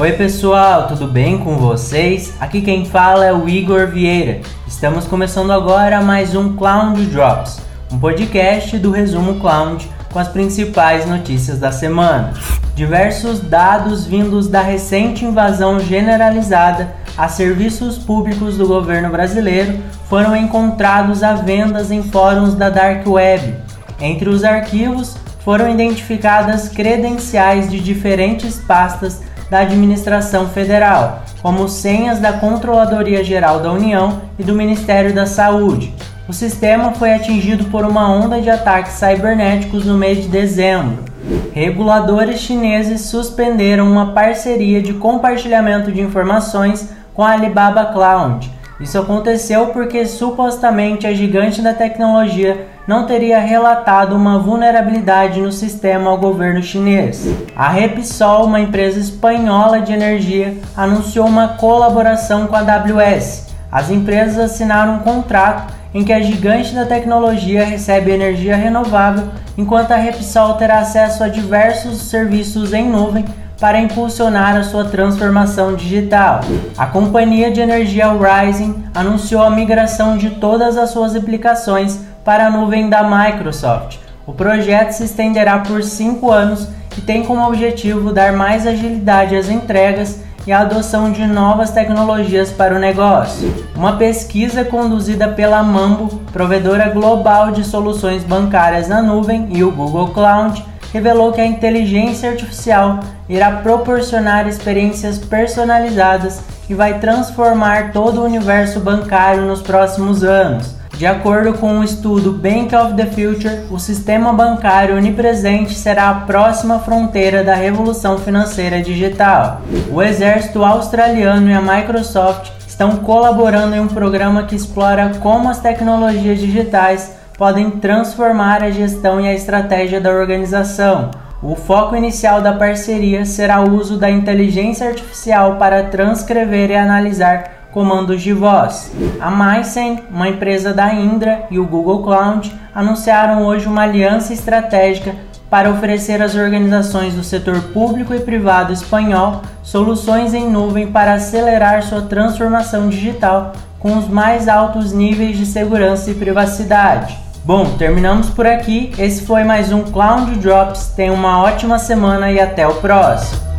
[0.00, 2.32] Oi pessoal, tudo bem com vocês?
[2.40, 4.40] Aqui quem fala é o Igor Vieira.
[4.66, 7.60] Estamos começando agora mais um Cloud Drops,
[7.92, 12.32] um podcast do Resumo Cloud com as principais notícias da semana.
[12.74, 21.22] Diversos dados vindos da recente invasão generalizada a serviços públicos do governo brasileiro foram encontrados
[21.22, 23.54] à vendas em fóruns da Dark Web.
[24.00, 32.34] Entre os arquivos foram identificadas credenciais de diferentes pastas da administração federal, como senhas da
[32.34, 35.92] Controladoria Geral da União e do Ministério da Saúde.
[36.28, 41.04] O sistema foi atingido por uma onda de ataques cibernéticos no mês de dezembro.
[41.52, 48.48] Reguladores chineses suspenderam uma parceria de compartilhamento de informações com a Alibaba Cloud.
[48.80, 56.10] Isso aconteceu porque supostamente a gigante da tecnologia não teria relatado uma vulnerabilidade no sistema
[56.10, 57.24] ao governo chinês.
[57.54, 63.46] A Repsol, uma empresa espanhola de energia, anunciou uma colaboração com a AWS.
[63.70, 69.92] As empresas assinaram um contrato em que a gigante da tecnologia recebe energia renovável, enquanto
[69.92, 73.24] a Repsol terá acesso a diversos serviços em nuvem
[73.60, 76.40] para impulsionar a sua transformação digital.
[76.76, 82.50] A companhia de energia Rising anunciou a migração de todas as suas aplicações para a
[82.50, 83.98] nuvem da Microsoft.
[84.26, 89.48] O projeto se estenderá por cinco anos e tem como objetivo dar mais agilidade às
[89.48, 93.66] entregas e a adoção de novas tecnologias para o negócio.
[93.76, 100.08] Uma pesquisa conduzida pela Mambo, provedora global de soluções bancárias na nuvem, e o Google
[100.08, 108.24] Cloud, revelou que a inteligência artificial irá proporcionar experiências personalizadas e vai transformar todo o
[108.24, 110.79] universo bancário nos próximos anos.
[111.00, 116.14] De acordo com o estudo Bank of the Future, o sistema bancário onipresente será a
[116.14, 119.62] próxima fronteira da revolução financeira digital.
[119.90, 125.58] O exército australiano e a Microsoft estão colaborando em um programa que explora como as
[125.58, 131.12] tecnologias digitais podem transformar a gestão e a estratégia da organização.
[131.42, 137.59] O foco inicial da parceria será o uso da inteligência artificial para transcrever e analisar
[137.72, 138.92] comandos de voz.
[139.20, 145.14] A Mycen, uma empresa da Indra, e o Google Cloud anunciaram hoje uma aliança estratégica
[145.48, 151.82] para oferecer às organizações do setor público e privado espanhol soluções em nuvem para acelerar
[151.82, 157.18] sua transformação digital com os mais altos níveis de segurança e privacidade.
[157.44, 158.92] Bom, terminamos por aqui.
[158.98, 160.92] Esse foi mais um Cloud Drops.
[160.94, 163.49] Tenha uma ótima semana e até o próximo.